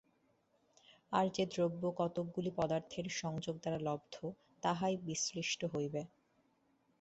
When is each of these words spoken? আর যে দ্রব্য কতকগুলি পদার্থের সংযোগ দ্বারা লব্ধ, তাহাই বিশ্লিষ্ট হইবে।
আর 1.11 1.25
যে 1.35 1.43
দ্রব্য 1.45 1.83
কতকগুলি 1.97 2.51
পদার্থের 2.55 3.05
সংযোগ 3.13 3.55
দ্বারা 3.57 3.79
লব্ধ, 3.81 4.15
তাহাই 4.63 4.95
বিশ্লিষ্ট 5.07 5.61
হইবে। 5.73 6.01